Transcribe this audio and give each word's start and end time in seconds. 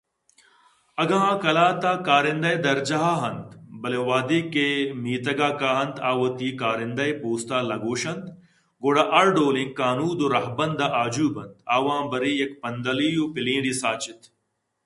اگاں 1.01 1.21
آقلاتءَکارندہءِ 1.33 2.63
درجہ 2.65 2.99
ءَ 3.15 3.19
اَنت 3.27 3.49
بلئے 3.81 4.01
وہدے 4.09 4.39
کہ 4.53 4.65
میتگ 5.03 5.39
ءَ 5.47 5.57
کاینت 5.61 5.95
آوتی 6.09 6.49
کارندہےءِ 6.61 7.19
پوست 7.21 7.49
ءَ 7.57 7.67
لگوش 7.69 8.03
اَنت 8.11 8.25
گڑا 8.83 9.03
ہر 9.13 9.25
ڈولیں 9.35 9.69
قانود 9.79 10.17
ءُرَہبندءَ 10.25 10.87
آجو 11.03 11.27
بنت 11.35 11.51
آواں 11.75 12.03
برے 12.11 12.31
یک 12.41 12.51
پندل 12.61 12.99
ءُپلینڈے 13.23 13.73
ساچ 13.81 14.03
اِت 14.09 14.21